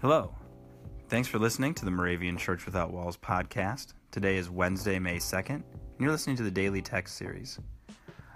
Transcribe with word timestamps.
Hello. 0.00 0.32
Thanks 1.08 1.26
for 1.26 1.40
listening 1.40 1.74
to 1.74 1.84
the 1.84 1.90
Moravian 1.90 2.36
Church 2.36 2.66
Without 2.66 2.92
Walls 2.92 3.16
podcast. 3.16 3.94
Today 4.12 4.36
is 4.36 4.48
Wednesday, 4.48 5.00
May 5.00 5.16
2nd, 5.16 5.56
and 5.56 5.64
you're 5.98 6.12
listening 6.12 6.36
to 6.36 6.44
the 6.44 6.52
Daily 6.52 6.80
Text 6.80 7.16
Series. 7.16 7.58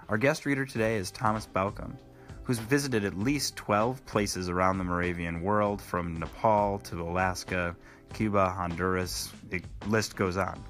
Our 0.09 0.17
guest 0.17 0.45
reader 0.45 0.65
today 0.65 0.97
is 0.97 1.09
Thomas 1.09 1.47
Balcom, 1.47 1.95
who's 2.43 2.59
visited 2.59 3.05
at 3.05 3.17
least 3.17 3.55
12 3.55 4.05
places 4.05 4.49
around 4.49 4.77
the 4.77 4.83
Moravian 4.83 5.41
world, 5.41 5.81
from 5.81 6.19
Nepal 6.19 6.79
to 6.79 7.01
Alaska, 7.01 7.77
Cuba, 8.11 8.49
Honduras, 8.49 9.31
the 9.49 9.61
list 9.87 10.17
goes 10.17 10.35
on. 10.35 10.61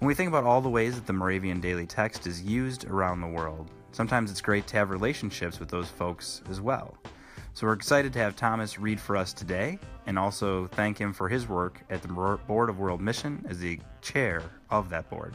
When 0.00 0.08
we 0.08 0.14
think 0.14 0.30
about 0.30 0.42
all 0.42 0.60
the 0.60 0.68
ways 0.68 0.96
that 0.96 1.06
the 1.06 1.12
Moravian 1.12 1.60
Daily 1.60 1.86
Text 1.86 2.26
is 2.26 2.42
used 2.42 2.86
around 2.86 3.20
the 3.20 3.28
world, 3.28 3.70
sometimes 3.92 4.32
it's 4.32 4.40
great 4.40 4.66
to 4.66 4.78
have 4.78 4.90
relationships 4.90 5.60
with 5.60 5.68
those 5.68 5.88
folks 5.88 6.42
as 6.50 6.60
well. 6.60 6.98
So 7.58 7.66
we're 7.66 7.72
excited 7.72 8.12
to 8.12 8.20
have 8.20 8.36
Thomas 8.36 8.78
read 8.78 9.00
for 9.00 9.16
us 9.16 9.32
today 9.32 9.80
and 10.06 10.16
also 10.16 10.68
thank 10.68 10.96
him 10.96 11.12
for 11.12 11.28
his 11.28 11.48
work 11.48 11.80
at 11.90 12.00
the 12.02 12.38
Board 12.46 12.70
of 12.70 12.78
World 12.78 13.00
Mission 13.00 13.44
as 13.48 13.58
the 13.58 13.80
chair 14.00 14.44
of 14.70 14.88
that 14.90 15.10
board. 15.10 15.34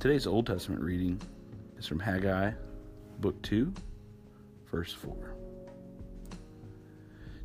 Today's 0.00 0.26
Old 0.26 0.48
Testament 0.48 0.82
reading 0.82 1.20
is 1.78 1.86
from 1.86 2.00
Haggai, 2.00 2.50
Book 3.20 3.40
2, 3.42 3.72
verse 4.72 4.92
4. 4.92 5.36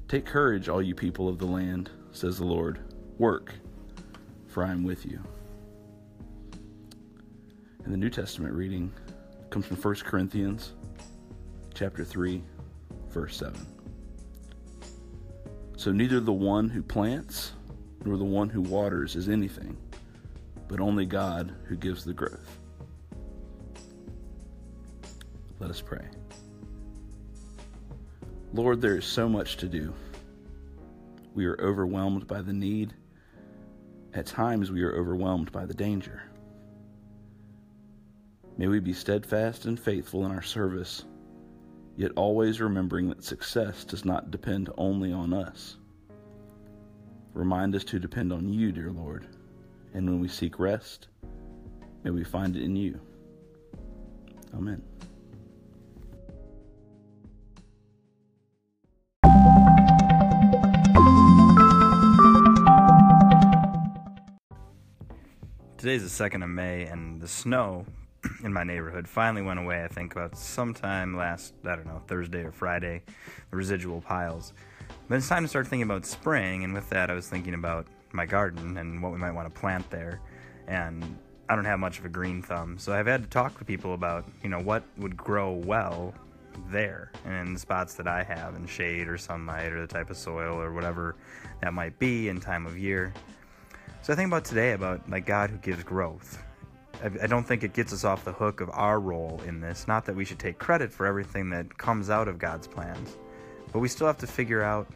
Take 0.07 0.25
courage, 0.25 0.67
all 0.67 0.81
you 0.81 0.95
people 0.95 1.29
of 1.29 1.37
the 1.37 1.45
land, 1.45 1.91
says 2.11 2.39
the 2.39 2.45
Lord. 2.45 2.88
Work, 3.19 3.53
for 4.47 4.63
I 4.63 4.71
am 4.71 4.85
with 4.85 5.05
you. 5.05 5.21
And 7.83 7.93
the 7.93 7.97
New 7.97 8.09
Testament 8.09 8.53
reading 8.53 8.93
comes 9.49 9.65
from 9.65 9.75
1 9.75 9.95
Corinthians 10.05 10.71
chapter 11.73 12.05
3, 12.05 12.41
verse 13.09 13.35
7. 13.35 13.59
So 15.75 15.91
neither 15.91 16.21
the 16.21 16.31
one 16.31 16.69
who 16.69 16.81
plants 16.81 17.51
nor 18.05 18.15
the 18.15 18.23
one 18.23 18.47
who 18.47 18.61
waters 18.61 19.17
is 19.17 19.27
anything, 19.27 19.75
but 20.69 20.79
only 20.79 21.05
God 21.05 21.53
who 21.65 21.75
gives 21.75 22.05
the 22.05 22.13
growth. 22.13 22.57
Let 25.59 25.69
us 25.69 25.81
pray. 25.81 26.05
Lord, 28.53 28.79
there 28.79 28.95
is 28.95 29.05
so 29.05 29.27
much 29.27 29.57
to 29.57 29.67
do. 29.67 29.93
We 31.35 31.45
are 31.47 31.59
overwhelmed 31.59 32.25
by 32.25 32.41
the 32.41 32.53
need. 32.53 32.93
At 34.13 34.25
times, 34.25 34.71
we 34.71 34.81
are 34.83 34.95
overwhelmed 34.95 35.51
by 35.51 35.65
the 35.65 35.73
danger. 35.73 36.23
May 38.57 38.67
we 38.67 38.79
be 38.79 38.93
steadfast 38.93 39.65
and 39.65 39.79
faithful 39.79 40.25
in 40.25 40.31
our 40.31 40.41
service, 40.41 41.05
yet 41.95 42.11
always 42.15 42.59
remembering 42.59 43.07
that 43.09 43.23
success 43.23 43.85
does 43.85 44.05
not 44.05 44.31
depend 44.31 44.69
only 44.77 45.13
on 45.13 45.33
us. 45.33 45.77
Remind 47.33 47.75
us 47.75 47.83
to 47.85 47.99
depend 47.99 48.33
on 48.33 48.51
you, 48.51 48.71
dear 48.71 48.91
Lord, 48.91 49.27
and 49.93 50.09
when 50.09 50.19
we 50.19 50.27
seek 50.27 50.59
rest, 50.59 51.07
may 52.03 52.09
we 52.09 52.23
find 52.23 52.55
it 52.55 52.63
in 52.63 52.75
you. 52.75 52.99
Amen. 54.55 54.81
Today's 65.79 66.03
the 66.03 66.29
2nd 66.29 66.43
of 66.43 66.49
May, 66.49 66.87
and 66.87 67.21
the 67.21 67.27
snow 67.29 67.85
in 68.43 68.51
my 68.51 68.65
neighborhood 68.65 69.07
finally 69.07 69.41
went 69.41 69.61
away, 69.61 69.81
I 69.81 69.87
think, 69.87 70.11
about 70.11 70.37
sometime 70.37 71.15
last, 71.15 71.53
I 71.63 71.77
don't 71.77 71.87
know, 71.87 72.01
Thursday 72.05 72.43
or 72.43 72.51
Friday, 72.51 73.01
the 73.49 73.55
residual 73.55 74.01
piles. 74.01 74.51
But 75.07 75.15
it's 75.15 75.29
time 75.29 75.43
to 75.43 75.47
start 75.47 75.67
thinking 75.67 75.89
about 75.89 76.05
spring, 76.05 76.65
and 76.65 76.73
with 76.73 76.89
that, 76.89 77.09
I 77.09 77.13
was 77.13 77.29
thinking 77.29 77.53
about 77.53 77.87
my 78.11 78.25
garden 78.25 78.77
and 78.77 79.01
what 79.01 79.13
we 79.13 79.19
might 79.19 79.31
want 79.31 79.47
to 79.47 79.57
plant 79.57 79.89
there. 79.89 80.19
And 80.67 81.17
I 81.47 81.55
don't 81.55 81.63
have 81.63 81.79
much 81.79 81.97
of 81.97 82.03
a 82.03 82.09
green 82.09 82.41
thumb, 82.41 82.77
so 82.77 82.91
I've 82.91 83.07
had 83.07 83.23
to 83.23 83.29
talk 83.29 83.57
to 83.59 83.63
people 83.63 83.93
about, 83.93 84.25
you 84.43 84.49
know, 84.49 84.59
what 84.59 84.83
would 84.97 85.15
grow 85.15 85.53
well 85.53 86.13
there 86.69 87.09
and 87.23 87.47
in 87.47 87.53
the 87.53 87.59
spots 87.59 87.93
that 87.93 88.05
I 88.05 88.21
have 88.23 88.55
in 88.55 88.67
shade 88.67 89.07
or 89.07 89.17
sunlight 89.17 89.71
or 89.71 89.79
the 89.79 89.87
type 89.87 90.09
of 90.09 90.17
soil 90.17 90.59
or 90.59 90.73
whatever 90.73 91.15
that 91.61 91.73
might 91.73 91.97
be 91.99 92.27
in 92.27 92.41
time 92.41 92.65
of 92.65 92.77
year. 92.77 93.13
So 94.01 94.13
I 94.13 94.15
think 94.15 94.27
about 94.27 94.45
today 94.45 94.71
about 94.71 95.07
like 95.09 95.25
God 95.25 95.49
who 95.49 95.57
gives 95.57 95.83
growth. 95.83 96.41
I, 97.03 97.07
I 97.23 97.27
don't 97.27 97.43
think 97.43 97.63
it 97.63 97.73
gets 97.73 97.91
us 97.93 98.03
off 98.05 98.23
the 98.23 98.31
hook 98.31 98.61
of 98.61 98.69
our 98.71 98.99
role 98.99 99.41
in 99.45 99.59
this. 99.59 99.87
Not 99.87 100.05
that 100.05 100.15
we 100.15 100.25
should 100.25 100.39
take 100.39 100.57
credit 100.57 100.91
for 100.91 101.05
everything 101.05 101.49
that 101.49 101.77
comes 101.77 102.09
out 102.09 102.27
of 102.27 102.39
God's 102.39 102.65
plans, 102.65 103.17
but 103.71 103.79
we 103.79 103.87
still 103.87 104.07
have 104.07 104.17
to 104.19 104.27
figure 104.27 104.63
out 104.63 104.87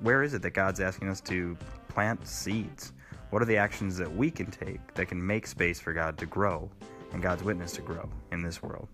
where 0.00 0.22
is 0.22 0.34
it 0.34 0.42
that 0.42 0.50
God's 0.50 0.80
asking 0.80 1.08
us 1.08 1.20
to 1.22 1.56
plant 1.88 2.26
seeds. 2.26 2.92
What 3.30 3.42
are 3.42 3.46
the 3.46 3.56
actions 3.56 3.96
that 3.98 4.14
we 4.14 4.30
can 4.30 4.50
take 4.50 4.94
that 4.94 5.06
can 5.06 5.24
make 5.24 5.46
space 5.46 5.80
for 5.80 5.92
God 5.92 6.16
to 6.18 6.26
grow 6.26 6.70
and 7.12 7.20
God's 7.20 7.42
witness 7.42 7.72
to 7.72 7.82
grow 7.82 8.08
in 8.30 8.42
this 8.42 8.62
world? 8.62 8.88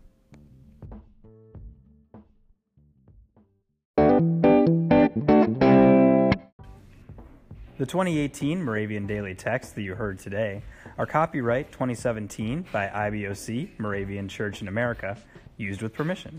The 7.80 7.86
2018 7.86 8.62
Moravian 8.62 9.06
Daily 9.06 9.34
Text 9.34 9.74
that 9.74 9.80
you 9.80 9.94
heard 9.94 10.18
today 10.18 10.60
are 10.98 11.06
copyright 11.06 11.72
2017 11.72 12.66
by 12.70 12.88
IBOC, 12.88 13.70
Moravian 13.78 14.28
Church 14.28 14.60
in 14.60 14.68
America, 14.68 15.16
used 15.56 15.80
with 15.80 15.94
permission. 15.94 16.38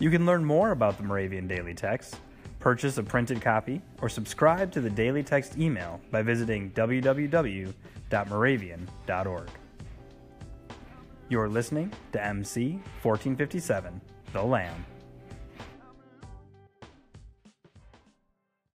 You 0.00 0.10
can 0.10 0.26
learn 0.26 0.44
more 0.44 0.72
about 0.72 0.96
the 0.96 1.04
Moravian 1.04 1.46
Daily 1.46 1.72
Text, 1.72 2.16
purchase 2.58 2.98
a 2.98 3.04
printed 3.04 3.40
copy, 3.40 3.80
or 4.02 4.08
subscribe 4.08 4.72
to 4.72 4.80
the 4.80 4.90
Daily 4.90 5.22
Text 5.22 5.56
email 5.56 6.00
by 6.10 6.20
visiting 6.20 6.72
www.moravian.org. 6.72 9.48
You're 11.28 11.48
listening 11.48 11.92
to 12.10 12.26
MC 12.26 12.72
1457, 13.02 14.00
The 14.32 14.42
Lamb. 14.42 14.84